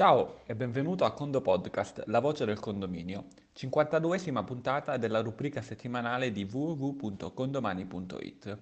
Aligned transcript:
Ciao 0.00 0.40
e 0.46 0.54
benvenuto 0.54 1.04
a 1.04 1.12
Condo 1.12 1.42
Podcast, 1.42 2.04
la 2.06 2.20
voce 2.20 2.46
del 2.46 2.58
condominio, 2.58 3.26
52esima 3.54 4.42
puntata 4.46 4.96
della 4.96 5.20
rubrica 5.20 5.60
settimanale 5.60 6.32
di 6.32 6.48
www.condomani.it. 6.50 8.58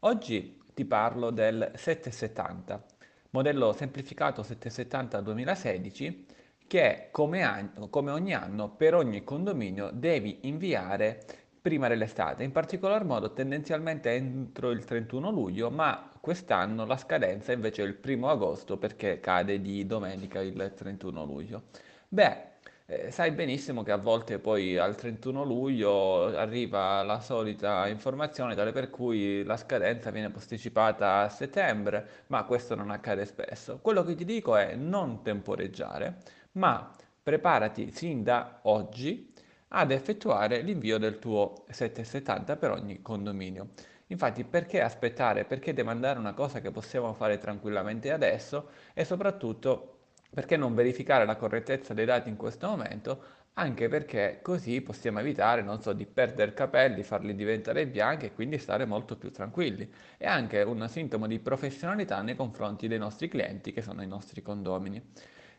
Oggi 0.00 0.60
ti 0.74 0.84
parlo 0.84 1.30
del 1.30 1.70
770, 1.76 2.84
modello 3.30 3.72
semplificato 3.72 4.42
770 4.42 5.20
2016 5.20 6.26
che 6.66 7.10
come, 7.12 7.42
anno, 7.42 7.88
come 7.88 8.10
ogni 8.10 8.34
anno 8.34 8.70
per 8.70 8.96
ogni 8.96 9.22
condominio 9.22 9.90
devi 9.92 10.48
inviare 10.48 11.41
prima 11.62 11.86
dell'estate, 11.86 12.42
in 12.42 12.50
particolar 12.50 13.04
modo 13.04 13.32
tendenzialmente 13.32 14.10
entro 14.10 14.70
il 14.72 14.84
31 14.84 15.30
luglio, 15.30 15.70
ma 15.70 16.10
quest'anno 16.20 16.84
la 16.84 16.96
scadenza 16.96 17.52
invece 17.52 17.84
è 17.84 17.86
il 17.86 17.98
1 18.04 18.28
agosto 18.28 18.76
perché 18.76 19.20
cade 19.20 19.60
di 19.60 19.86
domenica 19.86 20.40
il 20.40 20.72
31 20.74 21.24
luglio. 21.24 21.62
Beh, 22.08 22.50
eh, 22.86 23.10
sai 23.12 23.30
benissimo 23.30 23.84
che 23.84 23.92
a 23.92 23.96
volte 23.96 24.40
poi 24.40 24.76
al 24.76 24.96
31 24.96 25.44
luglio 25.44 26.36
arriva 26.36 27.02
la 27.04 27.20
solita 27.20 27.86
informazione 27.86 28.56
tale 28.56 28.72
per 28.72 28.90
cui 28.90 29.44
la 29.44 29.56
scadenza 29.56 30.10
viene 30.10 30.30
posticipata 30.30 31.20
a 31.20 31.28
settembre, 31.28 32.24
ma 32.26 32.42
questo 32.44 32.74
non 32.74 32.90
accade 32.90 33.24
spesso. 33.24 33.78
Quello 33.80 34.02
che 34.02 34.16
ti 34.16 34.24
dico 34.24 34.56
è 34.56 34.74
non 34.74 35.22
temporeggiare, 35.22 36.16
ma 36.52 36.90
preparati 37.22 37.92
sin 37.92 38.24
da 38.24 38.58
oggi 38.62 39.31
ad 39.74 39.90
effettuare 39.90 40.60
l'invio 40.60 40.98
del 40.98 41.18
tuo 41.18 41.64
770 41.68 42.56
per 42.56 42.70
ogni 42.70 43.00
condominio. 43.00 43.70
Infatti 44.08 44.44
perché 44.44 44.82
aspettare? 44.82 45.44
Perché 45.44 45.72
demandare 45.72 46.18
una 46.18 46.34
cosa 46.34 46.60
che 46.60 46.70
possiamo 46.70 47.12
fare 47.14 47.38
tranquillamente 47.38 48.10
adesso 48.12 48.68
e 48.92 49.04
soprattutto 49.04 49.98
perché 50.30 50.56
non 50.56 50.74
verificare 50.74 51.24
la 51.24 51.36
correttezza 51.36 51.94
dei 51.94 52.04
dati 52.04 52.28
in 52.28 52.36
questo 52.36 52.68
momento? 52.68 53.22
Anche 53.54 53.88
perché 53.88 54.40
così 54.42 54.80
possiamo 54.82 55.20
evitare, 55.20 55.62
non 55.62 55.80
so, 55.82 55.92
di 55.92 56.06
perdere 56.06 56.54
capelli, 56.54 57.02
farli 57.02 57.34
diventare 57.34 57.86
bianchi 57.86 58.26
e 58.26 58.32
quindi 58.32 58.58
stare 58.58 58.84
molto 58.86 59.16
più 59.16 59.30
tranquilli. 59.30 59.90
È 60.18 60.26
anche 60.26 60.62
un 60.62 60.86
sintomo 60.88 61.26
di 61.26 61.38
professionalità 61.38 62.20
nei 62.22 62.34
confronti 62.36 62.88
dei 62.88 62.98
nostri 62.98 63.28
clienti 63.28 63.72
che 63.72 63.82
sono 63.82 64.02
i 64.02 64.06
nostri 64.06 64.40
condomini. 64.42 65.02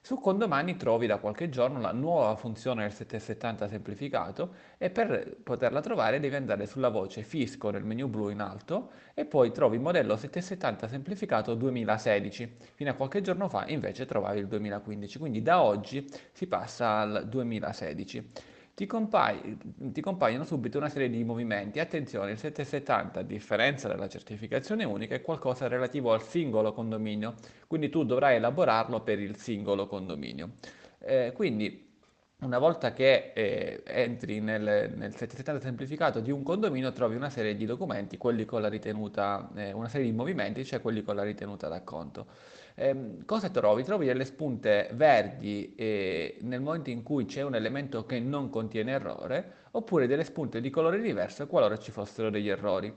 Su 0.06 0.20
Condomani 0.20 0.76
trovi 0.76 1.08
da 1.08 1.16
qualche 1.16 1.48
giorno 1.48 1.80
la 1.80 1.94
nuova 1.94 2.36
funzione 2.36 2.82
del 2.82 2.92
770 2.92 3.70
semplificato 3.70 4.54
e 4.78 4.90
per 4.90 5.38
poterla 5.42 5.80
trovare 5.80 6.20
devi 6.20 6.36
andare 6.36 6.66
sulla 6.66 6.90
voce 6.90 7.24
Fisco 7.24 7.70
nel 7.70 7.86
menu 7.86 8.10
blu 8.10 8.28
in 8.28 8.42
alto 8.42 8.92
e 9.14 9.24
poi 9.24 9.54
trovi 9.54 9.78
modello 9.78 10.18
770 10.18 10.90
semplificato 10.90 11.54
2016. 11.54 12.58
Fino 12.74 12.90
a 12.90 12.96
qualche 12.96 13.22
giorno 13.22 13.48
fa 13.48 13.66
invece 13.68 14.06
trovavi 14.06 14.40
il 14.40 14.48
2015, 14.48 15.20
quindi 15.20 15.42
da 15.42 15.62
oggi 15.62 16.06
si 16.34 16.48
passa 16.48 16.98
al 16.98 17.26
2016 17.30 18.32
ti, 18.76 18.86
compai- 18.86 19.58
ti, 19.92 20.02
compaiono 20.02 20.44
subito 20.44 20.78
una 20.78 20.90
serie 20.90 21.10
di 21.10 21.24
movimenti. 21.24 21.80
Attenzione, 21.80 22.32
il 22.32 22.38
770, 22.38 23.20
a 23.20 23.24
differenza 23.24 23.88
della 23.88 24.08
certificazione 24.08 24.84
unica, 24.84 25.16
è 25.16 25.22
qualcosa 25.22 25.68
relativo 25.68 26.14
al 26.14 26.24
singolo 26.24 26.74
condominio, 26.74 27.36
quindi 27.68 27.90
tu 27.90 28.04
dovrai 28.04 28.38
elaborarlo 28.38 29.02
per 29.02 29.20
il 29.20 29.36
singolo 29.38 29.88
condominio. 29.88 30.56
Eh, 31.00 31.32
quindi 31.36 31.92
una 32.40 32.58
volta 32.58 32.94
che 32.94 33.32
eh, 33.34 33.84
entri 33.86 34.40
nel, 34.42 34.62
nel 34.96 35.16
770 35.16 35.62
semplificato 35.62 36.20
di 36.20 36.32
un 36.32 36.44
condominio 36.44 36.92
trovi 36.92 37.16
una 37.16 37.30
serie 37.30 37.56
di 37.56 37.66
documenti, 37.66 38.18
quelli 38.18 38.46
con 38.46 38.62
la 38.62 38.68
ritenuta, 38.70 39.50
eh, 39.56 39.72
una 39.72 39.88
serie 39.88 40.08
di 40.08 40.16
movimenti, 40.16 40.66
cioè 40.66 40.82
quelli 40.82 41.04
con 41.04 41.16
la 41.16 41.24
ritenuta 41.24 41.68
d'acconto. 41.68 42.28
Eh, 42.76 43.18
cosa 43.26 43.50
trovi? 43.50 43.84
Trovi 43.84 44.06
delle 44.06 44.26
spunte 44.26 44.90
verdi 44.94 45.74
eh, 45.76 46.38
nel 46.42 46.62
momento 46.62 46.90
in 46.90 47.04
cui 47.04 47.26
c'è 47.26 47.42
un 47.42 47.56
elemento 47.56 48.06
che 48.06 48.20
non 48.20 48.50
contiene 48.50 48.92
errore, 48.94 49.54
oppure 49.72 50.08
delle 50.08 50.24
spunte 50.24 50.60
di 50.62 50.70
colore 50.70 51.00
diverso 51.00 51.48
qualora 51.48 51.78
ci 51.78 51.92
fossero 51.92 52.30
degli 52.30 52.50
errori. 52.50 52.94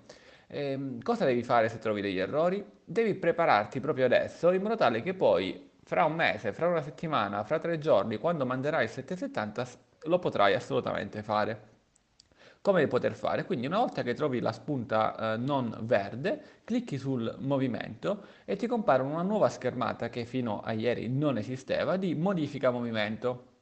Eh, 0.48 0.98
cosa 1.02 1.24
devi 1.24 1.42
fare 1.42 1.68
se 1.68 1.78
trovi 1.78 2.00
degli 2.00 2.18
errori? 2.18 2.64
Devi 2.84 3.14
prepararti 3.14 3.80
proprio 3.80 4.06
adesso 4.06 4.50
in 4.52 4.62
modo 4.62 4.76
tale 4.76 5.02
che 5.02 5.14
poi 5.14 5.70
fra 5.82 6.04
un 6.04 6.14
mese, 6.14 6.52
fra 6.52 6.66
una 6.68 6.82
settimana, 6.82 7.44
fra 7.44 7.58
tre 7.58 7.78
giorni, 7.78 8.16
quando 8.18 8.46
manderai 8.46 8.84
il 8.84 8.90
770, 8.90 9.66
lo 10.04 10.18
potrai 10.18 10.54
assolutamente 10.54 11.22
fare. 11.22 11.74
Come 12.66 12.88
poter 12.88 13.14
fare? 13.14 13.44
Quindi 13.44 13.68
una 13.68 13.78
volta 13.78 14.02
che 14.02 14.12
trovi 14.12 14.40
la 14.40 14.50
spunta 14.50 15.34
eh, 15.34 15.36
non 15.36 15.72
verde, 15.82 16.62
clicchi 16.64 16.98
sul 16.98 17.36
movimento 17.38 18.24
e 18.44 18.56
ti 18.56 18.66
compare 18.66 19.04
una 19.04 19.22
nuova 19.22 19.48
schermata 19.48 20.08
che 20.08 20.24
fino 20.24 20.62
a 20.62 20.72
ieri 20.72 21.08
non 21.08 21.38
esisteva 21.38 21.96
di 21.96 22.16
modifica 22.16 22.72
movimento. 22.72 23.55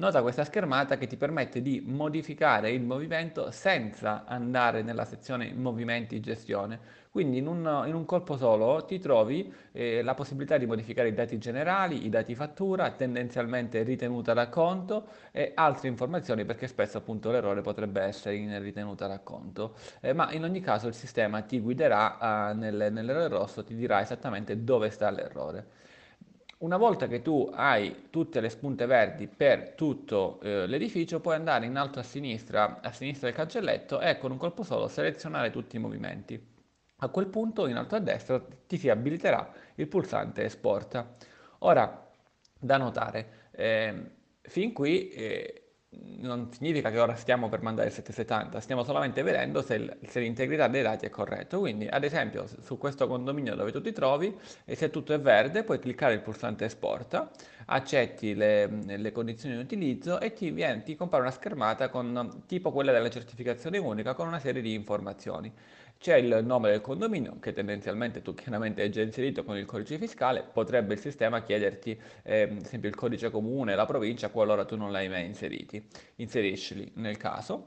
Nota 0.00 0.22
questa 0.22 0.44
schermata 0.44 0.96
che 0.96 1.06
ti 1.06 1.18
permette 1.18 1.60
di 1.60 1.82
modificare 1.84 2.70
il 2.70 2.80
movimento 2.80 3.50
senza 3.50 4.24
andare 4.24 4.80
nella 4.80 5.04
sezione 5.04 5.52
movimenti 5.52 6.20
gestione. 6.20 6.80
Quindi 7.10 7.36
in 7.36 7.46
un, 7.46 7.84
in 7.86 7.94
un 7.94 8.06
colpo 8.06 8.38
solo 8.38 8.86
ti 8.86 8.98
trovi 8.98 9.52
eh, 9.72 10.00
la 10.00 10.14
possibilità 10.14 10.56
di 10.56 10.64
modificare 10.64 11.08
i 11.08 11.12
dati 11.12 11.36
generali, 11.36 12.06
i 12.06 12.08
dati 12.08 12.34
fattura, 12.34 12.90
tendenzialmente 12.92 13.82
ritenuta 13.82 14.32
d'acconto 14.32 15.06
e 15.32 15.52
altre 15.54 15.88
informazioni 15.88 16.46
perché 16.46 16.66
spesso 16.66 16.96
appunto 16.96 17.30
l'errore 17.30 17.60
potrebbe 17.60 18.00
essere 18.00 18.36
in 18.36 18.58
ritenuta 18.58 19.06
d'acconto. 19.06 19.74
Eh, 20.00 20.14
ma 20.14 20.32
in 20.32 20.44
ogni 20.44 20.60
caso 20.60 20.88
il 20.88 20.94
sistema 20.94 21.42
ti 21.42 21.60
guiderà 21.60 22.52
eh, 22.52 22.54
nel, 22.54 22.88
nell'errore 22.90 23.28
rosso, 23.28 23.62
ti 23.62 23.74
dirà 23.74 24.00
esattamente 24.00 24.64
dove 24.64 24.88
sta 24.88 25.10
l'errore. 25.10 25.66
Una 26.60 26.76
volta 26.76 27.06
che 27.06 27.22
tu 27.22 27.50
hai 27.54 28.08
tutte 28.10 28.38
le 28.40 28.50
spunte 28.50 28.84
verdi 28.84 29.26
per 29.28 29.70
tutto 29.70 30.38
eh, 30.42 30.66
l'edificio, 30.66 31.18
puoi 31.18 31.34
andare 31.34 31.64
in 31.64 31.74
alto 31.76 32.00
a 32.00 32.02
sinistra, 32.02 32.80
a 32.82 32.92
sinistra 32.92 33.28
del 33.28 33.36
cancelletto 33.36 33.98
e 33.98 34.18
con 34.18 34.30
un 34.30 34.36
colpo 34.36 34.62
solo 34.62 34.86
selezionare 34.86 35.50
tutti 35.50 35.76
i 35.76 35.78
movimenti. 35.78 36.38
A 36.96 37.08
quel 37.08 37.28
punto 37.28 37.66
in 37.66 37.76
alto 37.76 37.94
a 37.94 37.98
destra 37.98 38.44
ti 38.66 38.76
si 38.76 38.90
abiliterà 38.90 39.50
il 39.76 39.88
pulsante 39.88 40.44
esporta. 40.44 41.16
Ora, 41.60 42.10
da 42.58 42.76
notare, 42.76 43.48
eh, 43.52 44.10
fin 44.42 44.74
qui 44.74 45.08
eh, 45.08 45.69
non 45.92 46.52
significa 46.52 46.90
che 46.90 47.00
ora 47.00 47.14
stiamo 47.16 47.48
per 47.48 47.62
mandare 47.62 47.88
il 47.88 47.94
770, 47.94 48.60
stiamo 48.60 48.84
solamente 48.84 49.22
vedendo 49.22 49.60
se, 49.60 49.98
se 50.06 50.20
l'integrità 50.20 50.68
dei 50.68 50.82
dati 50.82 51.06
è 51.06 51.10
corretta. 51.10 51.58
Quindi, 51.58 51.86
ad 51.88 52.04
esempio, 52.04 52.46
su 52.62 52.78
questo 52.78 53.08
condominio 53.08 53.56
dove 53.56 53.72
tu 53.72 53.80
ti 53.80 53.92
trovi, 53.92 54.36
e 54.64 54.74
se 54.76 54.90
tutto 54.90 55.12
è 55.12 55.20
verde, 55.20 55.64
puoi 55.64 55.80
cliccare 55.80 56.14
il 56.14 56.20
pulsante 56.20 56.64
esporta, 56.66 57.30
accetti 57.72 58.34
le, 58.34 58.66
le 58.96 59.12
condizioni 59.12 59.54
di 59.54 59.60
utilizzo 59.60 60.20
e 60.20 60.32
ti, 60.32 60.50
viene, 60.50 60.82
ti 60.82 60.96
compare 60.96 61.22
una 61.22 61.30
schermata 61.30 61.88
con 61.88 62.42
tipo 62.46 62.72
quella 62.72 62.92
della 62.92 63.10
certificazione 63.10 63.78
unica 63.78 64.14
con 64.14 64.26
una 64.26 64.38
serie 64.38 64.62
di 64.62 64.74
informazioni. 64.74 65.52
C'è 65.98 66.16
il 66.16 66.44
nome 66.44 66.70
del 66.70 66.80
condominio 66.80 67.38
che 67.40 67.52
tendenzialmente 67.52 68.22
tu 68.22 68.32
chiaramente 68.34 68.80
hai 68.80 68.90
già 68.90 69.02
inserito 69.02 69.44
con 69.44 69.56
il 69.56 69.66
codice 69.66 69.98
fiscale, 69.98 70.42
potrebbe 70.50 70.94
il 70.94 71.00
sistema 71.00 71.42
chiederti 71.42 72.00
eh, 72.22 72.56
esempio 72.62 72.88
il 72.88 72.94
codice 72.94 73.30
comune, 73.30 73.74
la 73.74 73.84
provincia, 73.84 74.30
qualora 74.30 74.64
tu 74.64 74.76
non 74.76 74.90
l'hai 74.90 75.08
mai 75.08 75.26
inseriti. 75.26 75.84
Inseriscili 76.16 76.90
nel 76.94 77.18
caso, 77.18 77.66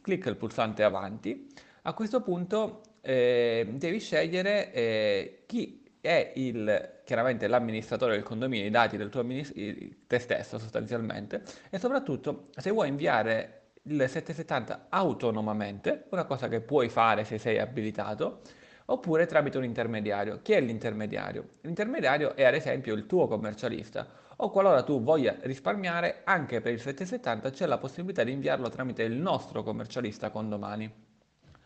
clicca 0.00 0.30
il 0.30 0.36
pulsante 0.36 0.82
avanti, 0.82 1.46
a 1.82 1.92
questo 1.92 2.22
punto 2.22 2.80
eh, 3.02 3.68
devi 3.74 4.00
scegliere 4.00 4.72
eh, 4.72 5.42
chi 5.46 5.84
è 6.00 6.32
il, 6.36 6.95
chiaramente 7.06 7.46
l'amministratore 7.46 8.14
del 8.14 8.24
condominio, 8.24 8.66
i 8.66 8.70
dati 8.70 8.96
del 8.96 9.10
tuo 9.10 9.20
amministratore, 9.20 9.90
te 10.08 10.18
stesso 10.18 10.58
sostanzialmente, 10.58 11.42
e 11.70 11.78
soprattutto 11.78 12.48
se 12.56 12.72
vuoi 12.72 12.88
inviare 12.88 13.68
il 13.82 14.00
770 14.00 14.86
autonomamente, 14.88 16.06
una 16.10 16.24
cosa 16.24 16.48
che 16.48 16.60
puoi 16.60 16.88
fare 16.88 17.22
se 17.22 17.38
sei 17.38 17.60
abilitato, 17.60 18.40
oppure 18.86 19.26
tramite 19.26 19.56
un 19.56 19.64
intermediario. 19.64 20.40
Chi 20.42 20.52
è 20.52 20.60
l'intermediario? 20.60 21.50
L'intermediario 21.60 22.34
è 22.34 22.42
ad 22.42 22.54
esempio 22.54 22.94
il 22.94 23.06
tuo 23.06 23.28
commercialista 23.28 24.24
o 24.38 24.50
qualora 24.50 24.82
tu 24.82 25.00
voglia 25.00 25.36
risparmiare 25.42 26.22
anche 26.24 26.60
per 26.60 26.72
il 26.72 26.80
770 26.80 27.50
c'è 27.50 27.66
la 27.66 27.78
possibilità 27.78 28.24
di 28.24 28.32
inviarlo 28.32 28.68
tramite 28.68 29.04
il 29.04 29.14
nostro 29.14 29.62
commercialista 29.62 30.30
condomani. 30.30 30.92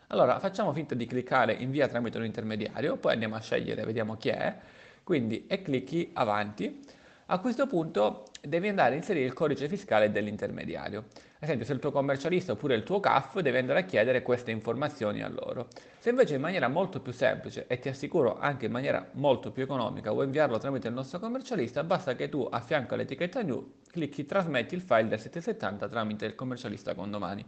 Allora 0.07 0.39
facciamo 0.39 0.71
finta 0.71 0.93
di 0.93 1.07
cliccare 1.07 1.53
invia 1.53 1.87
tramite 1.87 2.17
un 2.17 2.25
intermediario, 2.25 2.97
poi 2.97 3.13
andiamo 3.13 3.35
a 3.35 3.39
scegliere, 3.39 3.85
vediamo 3.85 4.17
chi 4.17 4.29
è, 4.29 4.55
quindi 5.03 5.45
e 5.47 5.61
clicchi 5.61 6.11
avanti. 6.13 6.79
A 7.27 7.39
questo 7.39 7.65
punto 7.65 8.25
devi 8.41 8.67
andare 8.67 8.93
a 8.93 8.97
inserire 8.97 9.25
il 9.25 9.33
codice 9.33 9.69
fiscale 9.69 10.11
dell'intermediario. 10.11 11.05
Ad 11.41 11.47
esempio, 11.47 11.65
se 11.65 11.73
il 11.73 11.79
tuo 11.79 11.91
commercialista 11.91 12.51
oppure 12.51 12.75
il 12.75 12.83
tuo 12.83 12.99
CAF 12.99 13.39
deve 13.39 13.59
andare 13.59 13.79
a 13.79 13.83
chiedere 13.83 14.21
queste 14.21 14.51
informazioni 14.51 15.23
a 15.23 15.27
loro. 15.27 15.69
Se 15.97 16.09
invece 16.09 16.35
in 16.35 16.41
maniera 16.41 16.67
molto 16.67 16.99
più 16.99 17.11
semplice 17.11 17.65
e 17.67 17.79
ti 17.79 17.89
assicuro 17.89 18.37
anche 18.37 18.67
in 18.67 18.71
maniera 18.71 19.07
molto 19.13 19.51
più 19.51 19.63
economica 19.63 20.11
vuoi 20.11 20.25
inviarlo 20.25 20.59
tramite 20.59 20.89
il 20.89 20.93
nostro 20.93 21.19
commercialista, 21.19 21.83
basta 21.83 22.15
che 22.15 22.29
tu 22.29 22.47
a 22.49 22.59
fianco 22.59 22.93
all'etichetta 22.93 23.41
new 23.41 23.75
clicchi 23.89 24.25
trasmetti 24.25 24.75
il 24.75 24.81
file 24.81 25.07
del 25.07 25.19
770 25.19 25.87
tramite 25.87 26.25
il 26.25 26.35
commercialista 26.35 26.93
condomani. 26.93 27.43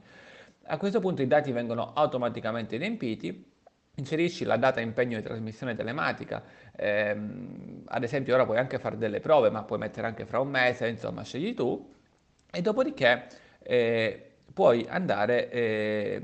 A 0.67 0.77
questo 0.77 0.99
punto 0.99 1.21
i 1.21 1.27
dati 1.27 1.51
vengono 1.51 1.93
automaticamente 1.93 2.77
riempiti 2.77 3.52
inserisci 3.95 4.43
la 4.43 4.57
data 4.57 4.79
impegno 4.79 5.17
di 5.17 5.23
trasmissione 5.23 5.75
telematica, 5.75 6.43
ehm, 6.75 7.83
ad 7.85 8.03
esempio 8.03 8.33
ora 8.33 8.45
puoi 8.45 8.57
anche 8.57 8.79
fare 8.79 8.97
delle 8.97 9.19
prove, 9.19 9.49
ma 9.49 9.63
puoi 9.63 9.79
mettere 9.79 10.07
anche 10.07 10.25
fra 10.25 10.39
un 10.39 10.49
mese, 10.49 10.87
insomma 10.87 11.23
scegli 11.23 11.53
tu, 11.53 11.91
e 12.51 12.61
dopodiché 12.61 13.27
eh, 13.61 14.31
puoi 14.53 14.85
andare, 14.89 15.49
eh, 15.51 16.21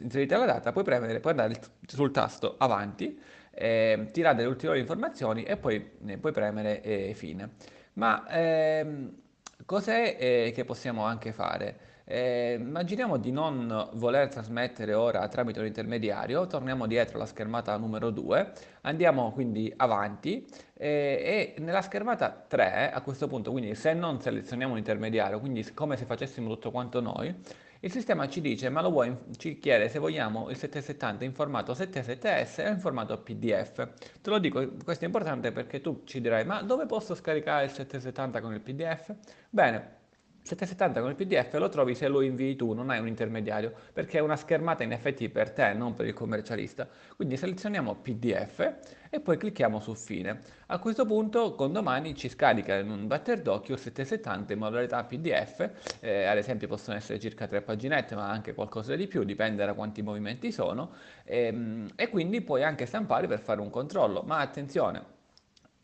inserita 0.00 0.38
la 0.38 0.46
data, 0.46 0.72
puoi 0.72 0.84
premere, 0.84 1.20
puoi 1.20 1.32
andare 1.32 1.60
sul 1.86 2.10
tasto 2.12 2.54
avanti, 2.58 3.18
eh, 3.50 4.08
tirare 4.12 4.36
delle 4.36 4.48
ulteriori 4.48 4.80
informazioni 4.80 5.42
e 5.44 5.56
poi 5.56 5.90
eh, 6.06 6.18
puoi 6.18 6.32
premere 6.32 6.82
eh, 6.82 7.14
fine. 7.14 7.50
Ma 7.94 8.24
ehm, 8.28 9.12
cos'è 9.64 10.16
eh, 10.18 10.52
che 10.54 10.64
possiamo 10.64 11.04
anche 11.04 11.32
fare? 11.32 11.92
Eh, 12.06 12.58
immaginiamo 12.60 13.16
di 13.16 13.30
non 13.32 13.88
voler 13.94 14.28
trasmettere 14.28 14.92
ora 14.92 15.26
tramite 15.28 15.60
un 15.60 15.66
intermediario, 15.66 16.46
torniamo 16.46 16.86
dietro 16.86 17.16
alla 17.16 17.24
schermata 17.24 17.74
numero 17.78 18.10
2, 18.10 18.52
andiamo 18.82 19.32
quindi 19.32 19.72
avanti 19.74 20.46
eh, 20.74 21.54
e 21.56 21.60
nella 21.62 21.80
schermata 21.80 22.44
3 22.46 22.90
a 22.92 23.00
questo 23.00 23.26
punto, 23.26 23.50
quindi 23.52 23.74
se 23.74 23.94
non 23.94 24.20
selezioniamo 24.20 24.72
un 24.72 24.78
intermediario, 24.78 25.40
quindi 25.40 25.64
come 25.72 25.96
se 25.96 26.04
facessimo 26.04 26.46
tutto 26.50 26.70
quanto 26.70 27.00
noi, 27.00 27.34
il 27.80 27.90
sistema 27.90 28.28
ci 28.28 28.42
dice, 28.42 28.68
ma 28.68 28.82
lo 28.82 28.90
vuoi, 28.90 29.14
ci 29.38 29.58
chiede 29.58 29.88
se 29.88 29.98
vogliamo 29.98 30.50
il 30.50 30.56
770 30.56 31.24
in 31.24 31.32
formato 31.32 31.72
77S 31.72 32.66
o 32.66 32.68
in 32.68 32.78
formato 32.80 33.18
PDF. 33.18 33.88
Te 34.22 34.30
lo 34.30 34.38
dico, 34.38 34.66
questo 34.82 35.04
è 35.04 35.06
importante 35.06 35.52
perché 35.52 35.80
tu 35.80 36.02
ci 36.04 36.20
dirai, 36.20 36.44
ma 36.44 36.62
dove 36.62 36.86
posso 36.86 37.14
scaricare 37.14 37.64
il 37.64 37.70
770 37.70 38.40
con 38.40 38.54
il 38.54 38.60
PDF? 38.60 39.14
Bene, 39.50 40.03
770 40.46 41.00
con 41.00 41.08
il 41.08 41.16
PDF 41.16 41.54
lo 41.54 41.70
trovi 41.70 41.94
se 41.94 42.06
lo 42.06 42.20
invii 42.20 42.54
tu, 42.54 42.74
non 42.74 42.90
hai 42.90 42.98
un 42.98 43.06
intermediario, 43.06 43.72
perché 43.94 44.18
è 44.18 44.20
una 44.20 44.36
schermata 44.36 44.82
in 44.82 44.92
effetti 44.92 45.30
per 45.30 45.50
te, 45.50 45.72
non 45.72 45.94
per 45.94 46.04
il 46.04 46.12
commercialista. 46.12 46.86
Quindi 47.16 47.38
selezioniamo 47.38 47.94
PDF 47.94 48.74
e 49.08 49.20
poi 49.20 49.38
clicchiamo 49.38 49.80
su 49.80 49.94
fine. 49.94 50.40
A 50.66 50.78
questo 50.78 51.06
punto 51.06 51.54
con 51.54 51.72
domani 51.72 52.14
ci 52.14 52.28
scarica 52.28 52.74
in 52.76 52.90
un 52.90 53.06
batter 53.06 53.40
d'occhio 53.40 53.78
770 53.78 54.52
in 54.52 54.58
modalità 54.58 55.02
PDF, 55.04 55.70
eh, 56.00 56.26
ad 56.26 56.36
esempio 56.36 56.68
possono 56.68 56.98
essere 56.98 57.18
circa 57.18 57.46
tre 57.46 57.62
paginette 57.62 58.14
ma 58.14 58.28
anche 58.28 58.52
qualcosa 58.52 58.94
di 58.96 59.06
più, 59.06 59.24
dipende 59.24 59.64
da 59.64 59.72
quanti 59.72 60.02
movimenti 60.02 60.52
sono, 60.52 60.90
ehm, 61.24 61.88
e 61.96 62.10
quindi 62.10 62.42
puoi 62.42 62.62
anche 62.62 62.84
stampare 62.84 63.26
per 63.26 63.40
fare 63.40 63.62
un 63.62 63.70
controllo, 63.70 64.20
ma 64.26 64.40
attenzione, 64.40 65.02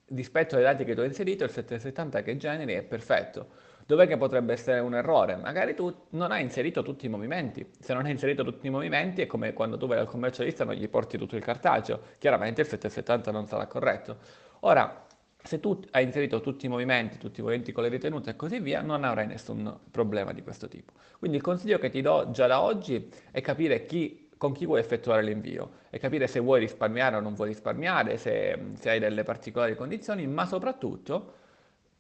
rispetto 0.09 0.57
ai 0.57 0.63
dati 0.63 0.85
che 0.85 0.95
tu 0.95 1.01
hai 1.01 1.07
inserito 1.07 1.45
il 1.45 1.51
770 1.51 2.23
che 2.23 2.37
generi 2.37 2.75
è 2.75 2.83
perfetto 2.83 3.69
Dov'è 3.91 4.07
che 4.07 4.17
potrebbe 4.17 4.53
essere 4.53 4.79
un 4.79 4.95
errore? 4.95 5.35
Magari 5.35 5.75
tu 5.75 5.93
non 6.11 6.31
hai 6.31 6.43
inserito 6.43 6.85
tutti 6.85 7.07
i 7.07 7.09
movimenti. 7.09 7.69
Se 7.81 7.93
non 7.93 8.05
hai 8.05 8.13
inserito 8.13 8.45
tutti 8.45 8.69
i 8.69 8.71
movimenti 8.71 9.21
è 9.21 9.27
come 9.27 9.53
quando 9.53 9.77
tu 9.79 9.89
vai 9.89 9.99
al 9.99 10.07
commercialista 10.07 10.63
e 10.63 10.67
non 10.67 10.77
gli 10.77 10.89
porti 10.89 11.19
tutto 11.19 11.35
il 11.35 11.43
cartaceo. 11.43 12.01
Chiaramente 12.19 12.61
il 12.61 12.69
770 12.69 13.33
non 13.33 13.49
sarà 13.49 13.67
corretto. 13.67 14.19
Ora, 14.61 15.07
se 15.43 15.59
tu 15.59 15.81
hai 15.91 16.05
inserito 16.05 16.41
tutti 16.41 16.67
i 16.67 16.69
movimenti, 16.69 17.19
tutti 17.19 17.41
i 17.41 17.43
movimenti 17.43 17.73
con 17.73 17.83
le 17.83 17.89
ritenute 17.89 18.31
e 18.31 18.37
così 18.37 18.61
via, 18.61 18.81
non 18.81 19.03
avrai 19.03 19.27
nessun 19.27 19.77
problema 19.91 20.33
di 20.33 20.45
questo 20.45 20.69
tipo. 20.69 20.93
Quindi 21.19 21.39
il 21.39 21.43
consiglio 21.43 21.81
che 21.81 21.91
ti 21.91 22.01
do 22.01 22.31
già 22.31 22.47
da 22.47 22.61
oggi 22.61 23.11
è 23.33 23.41
capire 23.41 23.87
chi, 23.87 24.29
con 24.37 24.53
chi 24.53 24.67
vuoi 24.67 24.79
effettuare 24.79 25.25
l'invio 25.25 25.79
e 25.91 25.99
capire 25.99 26.29
se 26.29 26.39
vuoi 26.39 26.61
risparmiare 26.61 27.17
o 27.17 27.21
non 27.21 27.35
vuoi 27.35 27.49
risparmiare, 27.49 28.19
se, 28.19 28.57
se 28.75 28.89
hai 28.89 29.01
delle 29.01 29.25
particolari 29.25 29.75
condizioni, 29.75 30.29
ma 30.29 30.47
soprattutto 30.47 31.39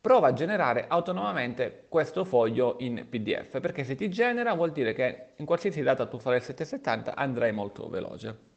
prova 0.01 0.29
a 0.29 0.33
generare 0.33 0.87
autonomamente 0.89 1.85
questo 1.89 2.25
foglio 2.25 2.77
in 2.79 3.07
PDF, 3.09 3.61
perché 3.61 3.85
se 3.85 3.95
ti 3.95 4.09
genera 4.09 4.55
vuol 4.55 4.73
dire 4.73 4.95
che 4.95 5.33
in 5.37 5.45
qualsiasi 5.45 5.83
data 5.83 6.07
tu 6.07 6.19
farai 6.19 6.39
il 6.39 6.45
770 6.45 7.15
andrai 7.15 7.53
molto 7.53 7.89
veloce. 7.89 8.49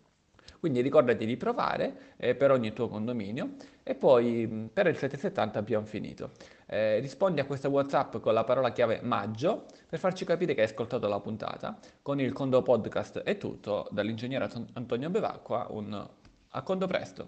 Quindi 0.59 0.79
ricordati 0.79 1.25
di 1.25 1.35
provare 1.35 2.13
eh, 2.15 2.35
per 2.35 2.49
ogni 2.49 2.71
tuo 2.71 2.87
condominio 2.87 3.55
e 3.83 3.95
poi 3.95 4.69
per 4.71 4.87
il 4.87 4.95
770 4.97 5.59
abbiamo 5.59 5.85
finito. 5.85 6.31
Eh, 6.65 6.99
rispondi 6.99 7.41
a 7.41 7.45
questa 7.45 7.67
WhatsApp 7.67 8.15
con 8.19 8.33
la 8.33 8.45
parola 8.45 8.71
chiave 8.71 9.01
maggio 9.03 9.65
per 9.89 9.99
farci 9.99 10.23
capire 10.23 10.53
che 10.53 10.61
hai 10.61 10.67
ascoltato 10.67 11.09
la 11.09 11.19
puntata. 11.19 11.77
Con 12.01 12.21
il 12.21 12.31
Condo 12.31 12.61
Podcast 12.61 13.19
è 13.19 13.37
tutto, 13.37 13.89
dall'ingegnere 13.91 14.49
Antonio 14.75 15.09
Bevacqua, 15.09 15.67
un 15.71 16.07
a 16.55 16.61
condo 16.61 16.87
presto. 16.87 17.27